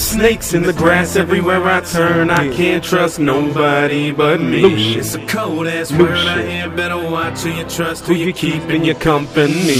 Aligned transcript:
Snakes 0.00 0.54
in 0.54 0.62
the 0.62 0.72
grass 0.72 1.14
everywhere 1.14 1.62
I 1.62 1.82
turn. 1.82 2.30
I 2.30 2.48
can't 2.48 2.82
trust 2.82 3.20
nobody 3.20 4.10
but 4.10 4.40
me. 4.40 4.94
It's 4.94 5.14
a 5.14 5.24
cold 5.26 5.66
ass 5.66 5.92
word 5.92 6.16
I 6.16 6.42
hear. 6.50 6.70
Better 6.70 6.96
watch 6.96 7.40
who 7.40 7.50
you 7.50 7.64
trust, 7.64 8.06
who 8.06 8.14
you 8.14 8.32
keep 8.32 8.62
in 8.70 8.82
your 8.82 8.94
company. 8.94 9.76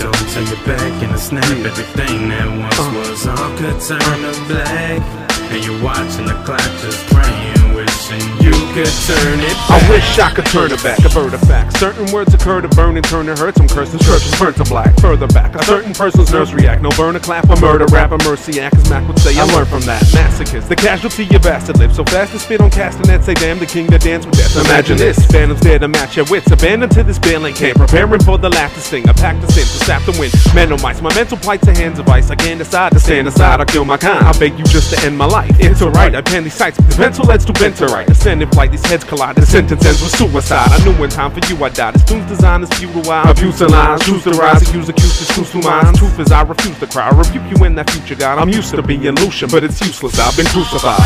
Don't 0.00 0.28
turn 0.32 0.46
your 0.48 0.66
back 0.66 1.02
and 1.04 1.18
snap. 1.20 1.44
Everything 1.44 2.28
that 2.30 2.48
once 2.58 2.78
uh. 2.80 2.92
was 2.96 3.26
all 3.28 3.56
could 3.58 3.80
turn 3.80 4.20
to 4.22 4.30
uh. 4.30 4.48
black. 4.48 5.30
And 5.52 5.64
you're 5.64 5.82
watching 5.84 6.26
the 6.26 6.34
clock 6.44 6.60
just 6.82 7.06
praying, 7.06 7.74
wishing 7.76 8.39
could 8.72 8.90
turn 9.06 9.40
it 9.40 9.56
I 9.70 9.78
wish 9.90 10.18
I 10.18 10.30
could 10.34 10.46
turn 10.46 10.72
it 10.72 10.82
back, 10.82 10.98
avert 11.04 11.34
a 11.34 11.38
fact. 11.38 11.76
Certain 11.78 12.10
words 12.12 12.34
occur 12.34 12.60
to 12.60 12.68
burn 12.68 12.96
and 12.96 13.04
turn 13.06 13.26
to 13.26 13.36
hurt. 13.36 13.56
Some 13.56 13.68
curses 13.68 14.00
churches 14.00 14.34
burn 14.38 14.54
to 14.54 14.64
black. 14.64 14.94
Further 15.00 15.26
back, 15.28 15.54
a 15.54 15.62
certain 15.64 15.94
person's 15.94 16.32
nerves 16.32 16.52
react. 16.52 16.82
No 16.82 16.90
burn 16.90 17.16
a 17.16 17.20
clap, 17.20 17.48
a 17.48 17.60
murder 17.60 17.86
rap, 17.86 18.12
a 18.12 18.18
mercy 18.18 18.60
act. 18.60 18.76
As 18.76 18.90
Mac 18.90 19.06
would 19.06 19.18
say, 19.18 19.38
I 19.38 19.44
learned 19.54 19.68
from 19.68 19.82
that. 19.82 20.02
Masochist, 20.12 20.68
the 20.68 20.76
casualty 20.76 21.24
of 21.34 21.42
bastard 21.42 21.78
live 21.78 21.94
so 21.94 22.04
fast 22.04 22.32
to 22.32 22.38
spit 22.38 22.60
on 22.60 22.70
castanets. 22.70 23.26
Say, 23.26 23.34
damn 23.34 23.58
the 23.58 23.66
king 23.66 23.86
that 23.88 24.02
dance 24.02 24.26
with 24.26 24.36
death. 24.36 24.56
Imagine 24.56 24.96
this, 24.96 25.24
phantoms 25.26 25.60
there 25.60 25.78
to 25.78 25.88
match 25.88 26.16
your 26.16 26.26
wits. 26.26 26.50
Abandoned 26.50 26.92
to 26.92 27.02
this 27.02 27.18
bailing 27.18 27.54
camp, 27.54 27.78
preparing 27.78 28.20
for 28.20 28.38
the 28.38 28.48
laughter 28.48 28.80
sting. 28.80 29.08
A 29.08 29.14
pack 29.14 29.40
to 29.40 29.50
sin 29.52 29.64
to 29.64 29.84
sap 29.84 30.02
the 30.04 30.12
wind. 30.18 30.32
Man, 30.54 30.70
mice, 30.82 31.00
my 31.00 31.14
mental 31.14 31.38
plights 31.38 31.66
are 31.68 31.74
hands 31.74 31.98
of 31.98 32.08
ice. 32.08 32.30
I 32.30 32.34
can't 32.34 32.58
decide 32.58 32.92
to 32.92 33.00
stand 33.00 33.28
aside 33.28 33.60
I 33.60 33.64
kill 33.64 33.84
my 33.84 33.96
kind. 33.96 34.24
I 34.24 34.36
beg 34.38 34.58
you 34.58 34.64
just 34.64 34.92
to 34.94 35.06
end 35.06 35.16
my 35.16 35.26
life. 35.26 35.50
It's 35.60 35.82
alright, 35.82 36.14
I 36.14 36.22
pen 36.22 36.44
these 36.44 36.54
sights. 36.54 36.76
This 36.78 36.96
pencil 36.96 37.26
heads 37.26 37.44
to 37.44 37.52
right. 37.86 38.08
Ascend 38.10 38.42
in 38.50 38.56
flight, 38.56 38.70
these 38.70 38.84
heads 38.86 39.04
collide. 39.04 39.36
The 39.36 39.46
sentence 39.46 39.84
ends 39.84 40.02
with 40.02 40.14
suicide. 40.16 40.70
I 40.70 40.78
knew 40.84 40.94
in 41.02 41.10
time 41.10 41.30
for 41.32 41.40
you 41.46 41.56
I 41.62 41.68
died. 41.68 41.94
This 41.94 42.04
tune's 42.04 42.28
design 42.28 42.62
is 42.62 42.70
futile. 42.70 43.10
I 43.10 43.30
abuse 43.30 43.58
the 43.58 43.68
lines, 43.68 44.04
choose 44.04 44.24
to 44.24 44.30
rise, 44.30 44.62
accuse 44.62 44.88
accused, 44.88 45.22
excuse 45.22 45.50
to 45.52 45.58
minds. 45.62 45.98
Truth 45.98 46.18
is, 46.20 46.32
I 46.32 46.42
refuse 46.42 46.78
to 46.78 46.86
cry. 46.86 47.08
I 47.08 47.14
rebuke 47.14 47.46
you 47.50 47.64
in 47.64 47.74
that 47.76 47.90
future, 47.90 48.14
God. 48.14 48.38
I'm 48.38 48.48
used 48.48 48.74
to 48.74 48.82
being 48.82 49.02
Lucian, 49.22 49.48
but 49.50 49.64
it's 49.64 49.80
useless. 49.80 50.18
I've 50.18 50.36
been 50.36 50.46
crucified. 50.46 51.00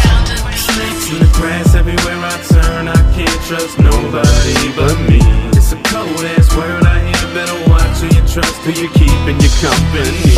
Snakes 0.56 1.10
in 1.12 1.18
the 1.20 1.30
grass 1.36 1.74
everywhere 1.74 2.20
I 2.22 2.36
turn. 2.48 2.88
I 2.88 3.00
can't 3.14 3.41
trust 3.44 3.78
nobody 3.78 4.56
but 4.76 4.97
me. 5.08 5.20
It's 5.52 5.72
a 5.72 5.78
cold 5.91 6.24
ass 6.34 6.48
word 6.56 6.84
I 6.84 6.98
hear. 7.00 7.24
Better 7.34 7.58
watch 7.70 7.98
who 7.98 8.08
you 8.14 8.22
trust, 8.28 8.56
who 8.62 8.72
you 8.72 8.88
keep 8.94 9.20
in 9.28 9.36
your 9.42 9.54
company. 9.58 10.34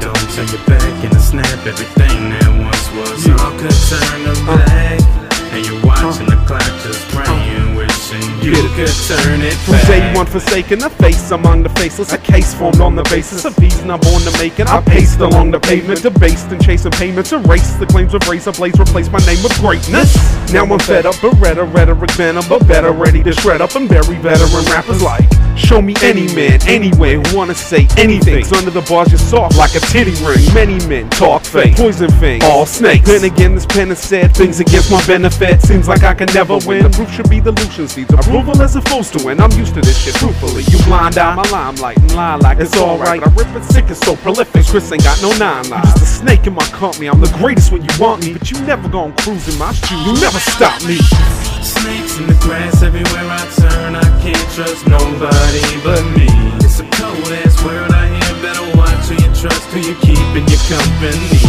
Don't 0.00 0.26
turn 0.34 0.48
your 0.48 0.64
back 0.66 0.96
and 1.04 1.20
snap. 1.20 1.66
Everything 1.66 2.30
that 2.30 2.50
once 2.56 2.88
was 2.96 3.28
all 3.36 3.52
could 3.58 3.76
turn 3.90 4.24
to 4.24 4.34
black. 4.44 5.07
You 8.48 8.68
could 8.74 8.94
turn 9.06 9.40
it 9.42 9.54
From 9.54 9.78
day 9.86 10.14
one 10.14 10.26
forsaken, 10.26 10.82
a 10.82 10.90
face 10.90 11.30
among 11.30 11.62
the 11.62 11.68
faceless, 11.70 12.12
a 12.12 12.18
case 12.18 12.54
formed 12.54 12.80
on 12.80 12.94
the 12.94 13.02
basis 13.04 13.44
of 13.44 13.54
these 13.56 13.84
not 13.84 14.00
born 14.02 14.22
to 14.22 14.32
make 14.38 14.58
it. 14.58 14.68
I 14.68 14.80
paced 14.80 15.20
along 15.20 15.50
the 15.50 15.60
pavement, 15.60 16.02
debased 16.02 16.50
and 16.50 16.62
chasing 16.64 16.92
payments, 16.92 17.32
erased 17.32 17.78
the 17.78 17.86
claims 17.86 18.14
of 18.14 18.26
race, 18.28 18.46
a 18.46 18.52
blaze 18.52 18.78
replaced 18.78 19.12
my 19.12 19.18
name 19.20 19.42
with 19.42 19.56
greatness. 19.58 20.37
Now 20.52 20.64
I'm 20.64 20.78
fed 20.78 21.04
up, 21.04 21.14
beretta, 21.16 21.72
rhetoric 21.74 22.10
venom, 22.12 22.44
but 22.48 22.66
better 22.66 22.92
ready 22.92 23.22
to 23.22 23.32
shred 23.32 23.60
up 23.60 23.74
and 23.74 23.88
bury 23.88 24.16
veteran 24.16 24.64
rappers 24.66 25.02
like. 25.02 25.28
Show 25.58 25.82
me 25.82 25.94
any 26.02 26.32
man, 26.34 26.60
anywhere 26.66 27.20
who 27.20 27.36
wanna 27.36 27.54
say 27.54 27.86
anything. 27.98 28.44
under 28.56 28.70
the 28.70 28.80
bars 28.88 29.10
you're 29.10 29.18
soft 29.18 29.56
like 29.56 29.74
a 29.74 29.80
titty 29.80 30.14
ring. 30.24 30.42
Many 30.54 30.78
men 30.86 31.10
talk 31.10 31.42
fake, 31.44 31.76
poison 31.76 32.10
things, 32.12 32.44
all 32.44 32.64
snakes. 32.64 33.06
Then 33.06 33.24
again, 33.24 33.54
this 33.54 33.66
pen 33.66 33.88
has 33.88 33.98
said 33.98 34.34
things 34.34 34.60
against 34.60 34.90
my 34.90 35.04
benefit. 35.06 35.60
Seems 35.60 35.88
like 35.88 36.04
I 36.04 36.14
can 36.14 36.28
never 36.32 36.58
win. 36.64 36.84
The 36.84 36.90
proof 36.90 37.12
should 37.12 37.28
be 37.28 37.40
the 37.40 37.52
Lucian 37.52 37.88
seeds. 37.88 38.12
Approval 38.12 38.58
is 38.62 38.72
supposed 38.72 39.12
to 39.18 39.26
win. 39.26 39.40
I'm 39.40 39.50
used 39.52 39.74
to 39.74 39.80
this 39.80 39.98
shit, 39.98 40.14
truthfully. 40.14 40.62
You 40.68 40.82
blind 40.84 41.18
eye, 41.18 41.34
my 41.34 41.42
limelight 41.50 41.98
and 41.98 42.14
lie 42.14 42.36
like 42.36 42.58
it's 42.58 42.76
alright. 42.76 43.22
I 43.22 43.30
rip 43.34 43.54
it 43.54 43.64
sick, 43.64 43.86
it's 43.88 44.00
so 44.00 44.16
prolific. 44.16 44.64
Chris 44.66 44.90
ain't 44.92 45.02
got 45.02 45.20
no 45.20 45.36
nine 45.36 45.68
lives. 45.68 45.92
Just 45.94 46.02
a 46.02 46.06
snake 46.06 46.46
in 46.46 46.54
my 46.54 46.66
company. 46.66 47.08
I'm 47.08 47.20
the 47.20 47.34
greatest 47.38 47.72
when 47.72 47.82
you 47.82 47.90
want 47.98 48.24
me, 48.24 48.32
but 48.32 48.50
you 48.50 48.60
never 48.62 48.88
gon' 48.88 49.14
cruise 49.16 49.48
in 49.48 49.58
my 49.58 49.72
shoes. 49.72 50.06
You 50.06 50.14
never 50.20 50.37
stop 50.38 50.82
me. 50.84 50.98
Snakes 51.62 52.18
in 52.18 52.26
the 52.26 52.38
grass 52.40 52.82
everywhere 52.82 53.26
I 53.28 53.44
turn. 53.56 53.96
I 53.96 54.08
can't 54.22 54.48
trust 54.54 54.86
nobody 54.86 55.64
but 55.84 56.02
me. 56.16 56.28
It's 56.64 56.80
a 56.80 56.86
cold 56.96 57.32
ass 57.44 57.62
word 57.64 57.90
I 57.92 58.06
hear. 58.08 58.42
Better 58.42 58.66
watch 58.76 59.06
who 59.10 59.14
you 59.14 59.30
trust, 59.34 59.66
who 59.72 59.80
you 59.80 59.94
keep 60.00 60.18
in 60.36 60.44
your 60.48 60.62
company. 60.70 61.40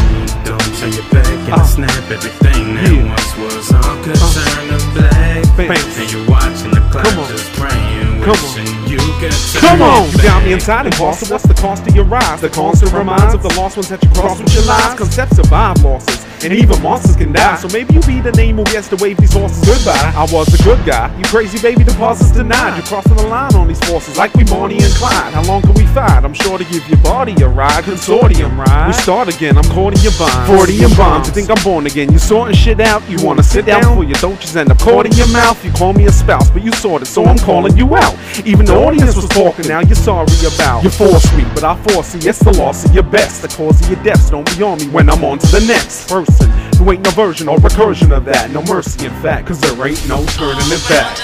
Don't 0.43 0.69
turn 0.79 0.91
your 0.93 1.07
back 1.13 1.27
and 1.49 1.53
Uh. 1.53 1.63
snap. 1.65 2.03
Everything 2.11 2.75
that 2.75 2.91
Yeah. 2.91 3.09
once 3.13 3.31
was 3.37 3.71
all 3.73 3.95
could 4.03 4.15
turn 4.19 4.65
to 4.69 4.79
black. 4.95 5.45
Thanks. 5.55 5.97
And 5.99 6.11
you're 6.11 6.25
watching 6.29 6.71
the 6.71 6.81
clock 6.91 7.05
Come 7.05 7.19
on. 7.19 7.27
just 7.29 7.51
praying, 7.53 8.23
Come 8.23 8.31
on. 8.35 8.55
wishing 8.55 8.87
you 8.87 8.97
could 9.19 9.35
Come 9.59 9.81
on! 9.81 10.09
You 10.11 10.17
got 10.19 10.43
me 10.45 10.53
inside 10.53 10.85
imposter. 10.85 11.25
What's 11.33 11.43
the 11.45 11.53
cost 11.53 11.85
of 11.87 11.93
your 11.95 12.05
rise? 12.05 12.39
The 12.41 12.49
constant 12.49 12.93
reminds 12.93 13.33
of 13.33 13.43
the 13.43 13.53
lost 13.59 13.75
ones 13.75 13.89
that 13.89 14.01
you 14.03 14.09
cross 14.11 14.39
with 14.39 14.53
your 14.53 14.63
lies. 14.63 14.95
Concepts 14.97 15.35
survive 15.35 15.83
losses, 15.83 16.19
and 16.43 16.53
even 16.53 16.81
monsters 16.81 17.15
can 17.15 17.31
die. 17.31 17.55
So 17.55 17.67
maybe 17.69 17.93
you 17.93 18.01
be 18.01 18.21
the 18.21 18.31
name 18.31 18.57
who 18.57 18.63
gets 18.65 18.87
to 18.89 18.95
wave 18.97 19.17
these 19.17 19.33
horses 19.33 19.59
goodbye. 19.65 20.13
I 20.15 20.27
was 20.31 20.47
a 20.53 20.63
good 20.63 20.85
guy. 20.85 21.13
You 21.17 21.23
crazy 21.25 21.59
baby, 21.59 21.83
the 21.83 21.91
deposits 21.91 22.31
denied. 22.31 22.77
You're 22.77 22.85
crossing 22.85 23.15
the 23.15 23.27
line 23.27 23.55
on 23.55 23.67
these 23.67 23.79
forces 23.89 24.17
like 24.17 24.33
we 24.35 24.43
Bonnie 24.43 24.77
and 24.77 24.93
Clyde. 24.93 25.33
How 25.33 25.43
long 25.43 25.61
can 25.61 25.73
we 25.73 25.85
fight? 25.87 26.23
I'm 26.23 26.33
sure 26.33 26.57
to 26.57 26.63
give 26.65 26.87
your 26.87 26.99
body 26.99 27.35
a 27.41 27.47
ride. 27.47 27.83
Consortium 27.83 28.57
ride. 28.57 28.87
We 28.87 28.93
start 28.93 29.33
again. 29.33 29.57
I'm 29.57 29.69
courting 29.71 30.01
your 30.01 30.13
vine. 30.13 30.47
40 30.47 30.83
and 30.83 30.97
bombs. 30.97 31.27
You 31.27 31.33
think 31.33 31.49
I'm 31.49 31.63
born 31.63 31.85
again? 31.85 32.11
You 32.11 32.19
sorting 32.19 32.55
shit 32.55 32.79
out. 32.79 33.07
You 33.09 33.17
wanna 33.25 33.43
sit 33.43 33.65
down 33.65 33.83
for 33.95 34.03
your 34.03 34.19
don't 34.21 34.39
just 34.39 34.55
end 34.55 34.71
up 34.71 34.79
caught 34.79 35.05
in 35.05 35.13
your 35.13 35.27
mouth. 35.29 35.63
You 35.63 35.71
call 35.71 35.93
me 35.93 36.05
a 36.05 36.11
spouse, 36.11 36.49
but 36.49 36.63
you 36.63 36.71
sorted, 36.73 37.07
so 37.07 37.25
I'm 37.25 37.37
calling 37.37 37.75
you 37.77 37.95
out. 37.95 38.15
Even 38.45 38.65
the 38.65 38.75
audience 38.75 39.15
was 39.15 39.27
talking. 39.29 39.67
Now 39.67 39.79
you're 39.79 39.95
sorry 39.95 40.27
about. 40.55 40.83
You 40.83 40.89
forced 40.89 41.35
me, 41.37 41.43
but 41.55 41.63
I 41.63 41.75
foresee 41.87 42.27
it's 42.27 42.39
the 42.39 42.51
loss 42.53 42.85
of 42.85 42.93
your 42.93 43.03
best. 43.03 43.41
The 43.41 43.47
cause 43.47 43.81
of 43.81 43.89
your 43.89 44.03
deaths. 44.03 44.29
Don't 44.29 44.45
be 44.57 44.63
on 44.63 44.77
me 44.79 44.87
when 44.89 45.09
I'm 45.09 45.23
on 45.23 45.39
to 45.39 45.47
the 45.47 45.65
next 45.65 46.09
person. 46.29 46.49
Who 46.77 46.91
ain't 46.91 47.03
no 47.03 47.11
version 47.11 47.47
or 47.49 47.57
recursion 47.57 48.15
of 48.15 48.25
that. 48.25 48.51
No 48.51 48.61
mercy, 48.63 49.05
in 49.05 49.13
fact, 49.21 49.47
cause 49.47 49.59
there 49.59 49.75
ain't 49.85 50.01
no 50.07 50.23
turning 50.37 50.69
it 50.69 50.83
back. 50.89 51.17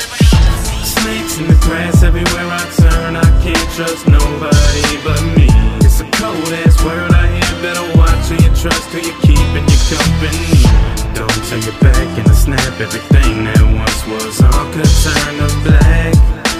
Snakes 0.84 1.38
in 1.38 1.48
the 1.48 1.58
grass 1.66 2.04
everywhere 2.04 2.50
I 2.50 2.64
turn. 2.78 3.16
I 3.16 3.30
can't 3.42 3.70
trust 3.74 4.08
nobody 4.08 4.84
but 5.04 5.22
me. 5.38 5.48
It's 5.86 6.02
a 6.02 6.08
cold 6.18 6.52
ass 6.66 6.76
word 6.84 7.12
I 7.14 7.28
hear. 7.28 7.52
Better 7.62 7.88
watch 7.98 8.26
who 8.30 8.36
you 8.36 8.52
trust, 8.56 8.90
who 8.92 9.00
you 9.00 9.16
keep 9.22 9.50
in 9.56 9.64
your 9.66 9.84
company. 9.90 10.66
Don't 11.14 11.42
turn 11.48 11.62
your 11.64 11.78
back 11.82 12.10
and 12.20 12.30
snap. 12.36 12.80
Everything 12.80 13.46
that 13.46 13.62
once 13.64 14.02
was 14.08 14.42
all 14.42 14.66
could 14.74 14.92
turn 15.06 15.34
to 15.40 15.50
black. 15.66 16.14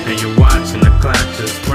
And 0.08 0.22
you're 0.22 0.38
watching 0.40 0.82
the 0.82 0.94
clock 1.02 1.26
just 1.38 1.66